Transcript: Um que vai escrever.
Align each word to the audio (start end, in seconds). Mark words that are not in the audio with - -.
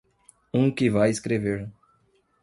Um 0.51 0.71
que 0.71 0.89
vai 0.89 1.11
escrever. 1.11 1.71